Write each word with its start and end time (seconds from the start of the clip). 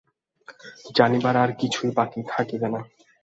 জানিবার 0.95 1.35
আর 1.37 1.51
কিছুই 1.59 1.91
বাকী 1.97 2.21
থাকিবে 2.27 2.67
না। 2.67 2.81